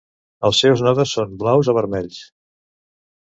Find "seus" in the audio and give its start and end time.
0.63-0.81